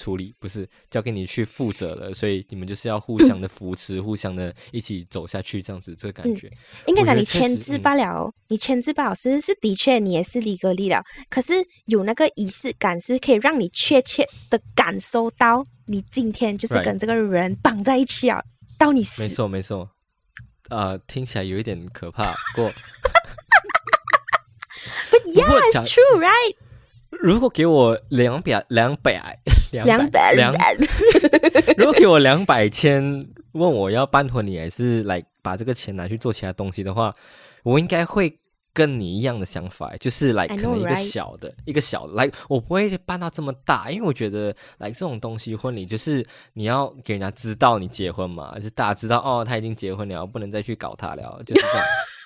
[0.00, 6.48] 处理不是交给你去负责了，所以你们就是要互相的扶持，互相的一起走下去，这样子这个感觉。
[6.86, 11.52] 应该讲你签字罢了，你签字罢了是是的确你也是离格离了，可是
[11.84, 18.42] 有那个仪式感是可以让你确切的感受到你今天就是跟这个人绑在一起啊，
[18.78, 19.20] 到你死。
[19.20, 19.90] 没错没错，
[20.70, 22.72] 呃，听起来有一点可怕，不过。
[25.10, 26.54] But yeah, it's true, right?
[27.22, 29.38] 如果给我两百两百
[29.72, 30.74] 两百两百，
[31.76, 33.02] 如果给我两百千，
[33.52, 37.14] 问我要办婚礼还是来把这个钱拿去做其他东西的话，
[37.62, 38.38] 我应该会
[38.72, 51.86] 跟你一样的想法，就是来可能一个小的，一个小的，来我不会办到这么大，因为我觉得来这种东西婚礼就是你要给人家知道你结婚嘛，就是大家知道哦他已经结婚了，不能再去搞他了，就是这样。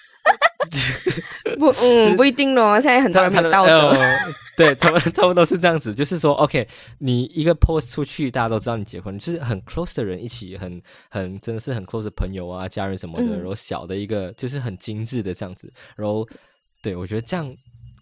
[1.58, 2.80] 不，嗯，不一定咯。
[2.80, 3.96] 现在很多人没道德，
[4.56, 6.66] 对他们， 他们都是这样子，就是说，OK，
[6.98, 16.26] 你一个 post 出去，大家都知道你结婚，就是很 close 的人一起，很很真的是很 close 的朋友啊，家人什么的，然后小的一个就是很精致的这样子，然后
[16.82, 17.52] 对我觉得这样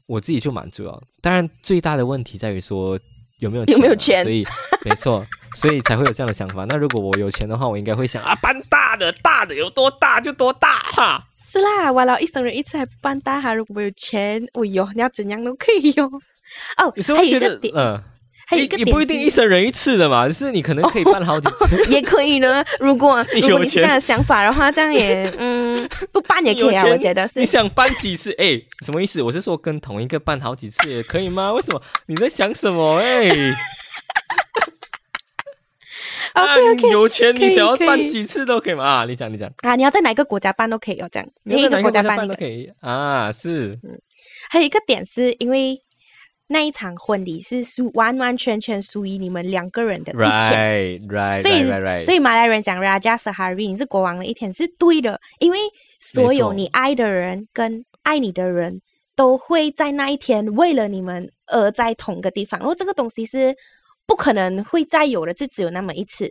[0.06, 1.02] 我自己就满足了。
[1.20, 2.98] 当然，最大的问题在于说
[3.38, 4.46] 有没有有没有钱，所以
[4.84, 5.24] 没错，
[5.56, 6.64] 所以才会有这样的想法。
[6.66, 11.24] 那如果我有钱的话，我应该会想啊，搬大的，大的有多大就多大哈。
[11.52, 13.52] 是啦，完了，一生人一次还不办大哈？
[13.52, 16.04] 如果没有钱，哎呦，你要怎样都可以哟。
[16.78, 18.02] 哦，还有一个点，嗯，
[18.46, 22.64] 还有一个点，你不一定一生人一次的嘛，就是你可能可以办好几次，也可以呢。
[22.80, 26.86] 如果如果你是这样的想法的话，这样也 嗯，不办也可以啊。
[26.86, 27.38] 我觉得是。
[27.38, 28.32] 你想办几次？
[28.38, 29.22] 哎，什么意思？
[29.22, 31.52] 我是说跟同一个办好几次也可以吗？
[31.52, 31.82] 为什么？
[32.06, 32.96] 你在想什么？
[32.98, 33.54] 哎。
[36.34, 38.84] OK OK，有钱你想要办几次都可以嘛？
[38.84, 43.78] 啊，你讲你讲啊，你要在哪个国家办都可以哦，这样哪一个国家办都可以啊，是。
[43.82, 44.00] 嗯，
[44.48, 45.78] 还有一个点是因为
[46.48, 55.58] 那一场婚礼是属完完全全属于你们两个人的一天，right，所以所以马来人讲 Raja Sehari，你是国王的一天是对的，因为
[55.98, 58.80] 所有你爱的人跟爱你的人
[59.14, 63.54] 都会在那一天为了你们而在同个地方，然后这个东西是。
[64.12, 66.30] 不可能会再有了，就只有那么一次。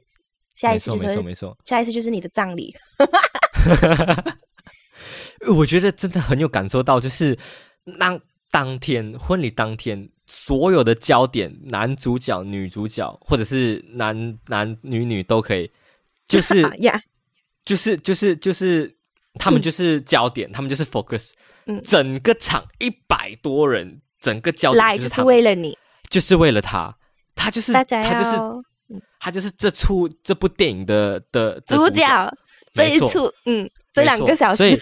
[0.53, 2.71] 下一次就是没错没错，下一次就是你的葬礼。
[5.57, 7.35] 我觉得真的很有感受到，就是
[7.97, 8.19] 当
[8.51, 15.71] 当天婚礼当天，所有的焦点，男主角、女主角，或者是男男女女都可以，
[16.27, 17.01] 就是 呀，
[17.65, 18.95] 就是就是就是
[19.39, 21.31] 他们就是焦点，他们就是 focus。
[21.65, 25.75] 嗯，整个场一百多人，整个焦点就是为了你，
[26.11, 26.95] 就是为了他。
[27.41, 28.37] 他就是他就是
[29.19, 32.31] 他就是这出这部电影的的主角，
[32.71, 34.79] 这一出嗯，这两个小时，所以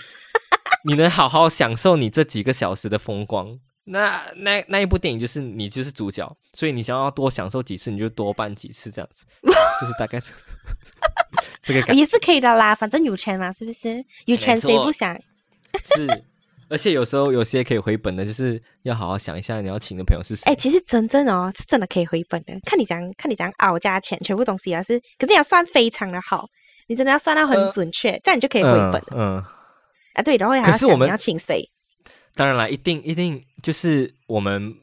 [0.83, 9.23] 你能好好享受你这几个小时的风光，那那那一部电影就是你就是主角，所以你想要多享受几次，你就多办几次这样子，
[9.79, 10.19] 就是大概
[11.61, 14.03] 这个也是可以的啦，反正有钱嘛，是不是？
[14.25, 15.15] 有钱谁不想？
[15.95, 16.23] 是。
[16.69, 20.49] 而且有时候有些可以回本的，就是要好好想一下你要请的朋友是谁。
[20.51, 22.53] 哎，其实真正哦，是真的可以回本的。
[22.63, 26.47] 看你讲，看你讲熬加钱，全部东西啊是，可是你要算非常的好，
[26.87, 29.03] 你真的要算到很准确，这样你就可以回本。
[29.11, 29.43] 嗯。
[30.13, 31.67] 啊，对，然后还要想你要请谁。
[32.35, 34.75] 当然了，一定一定就是我们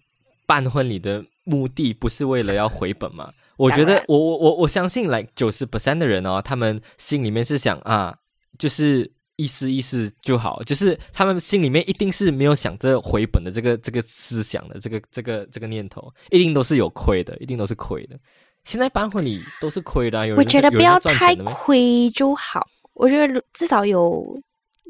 [0.45, 3.33] 办婚礼的目的不是为了要回本嘛？
[3.57, 8.17] 我觉得，我我我我相信，来九十 percent 的人哦，他们心里面是想啊，
[8.59, 9.16] 就是。
[9.37, 18.19] 意思意思就好，就是他们心里面一定是没有想着回本的这个这个思想的，这个这个这个念头，一定都是有亏的，一定都是亏的。
[18.65, 22.67] 现在办婚礼都是亏的，我觉得不要太亏就好。
[22.95, 24.41] 我觉得至少有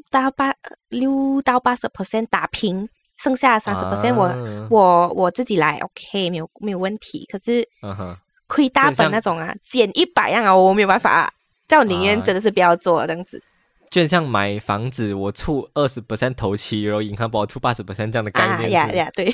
[0.09, 0.55] 大八
[0.89, 2.87] 六到八十 percent 打平，
[3.17, 7.27] 剩下三十 percent 我我我自己来，OK，没有没有问题。
[7.29, 7.67] 可是
[8.47, 11.31] 亏大本那种啊，减一百样啊，我没有办法，
[11.67, 13.43] 这我宁愿真的是不要做这样子。
[13.89, 18.71] 就像买房子，我出二十 percent 头期，然后银行帮我出八十 percent 这样的概念。
[18.71, 19.25] 呀呀，对，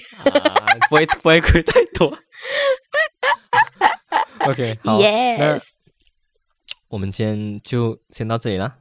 [0.89, 2.18] 不会 不会亏太多。
[4.45, 5.64] OK，好，Yes，
[6.89, 8.76] 我们今天就先到这里了。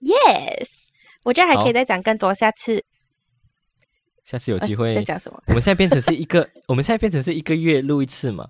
[0.00, 0.66] Yes，
[1.24, 2.82] 我觉得还可以再讲更多，下次。
[4.24, 5.42] 下次有机会再讲什么？
[5.46, 8.48] 我们现在变成是一个， 我们现在变成是一个月录一次嘛，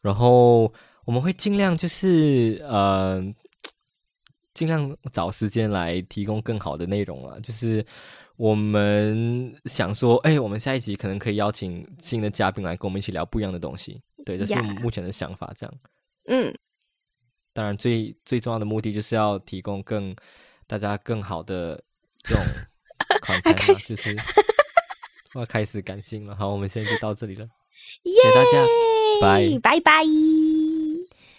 [0.00, 0.72] 然后
[1.04, 3.22] 我们会尽量就是呃，
[4.54, 7.38] 尽量找时间来提供更好的内容了。
[7.40, 7.84] 就是
[8.36, 14.00] 我们想说，哎，我们下一集可能可以邀请新的嘉宾来跟我们一起聊不一样的东西。
[14.24, 15.52] 对，这是我们目前的想法。
[15.56, 15.74] 这样，
[16.28, 16.54] 嗯，
[17.52, 20.16] 当然最最重要的目的就是要提供更
[20.66, 21.82] 大家更好的
[22.22, 22.42] 这种
[23.20, 24.16] 款待嘛，就是。
[25.34, 27.44] 我要开始感性了，好，我们现在就到这里了，
[28.04, 28.64] 谢谢大家，
[29.20, 30.63] 拜拜拜。